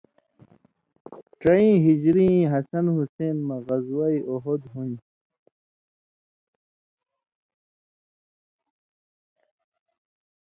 [1.41, 5.07] ڇَییں ہِجریں حسن حُسېن مہ، غزوہ اُحُد ہُون٘دیۡ۔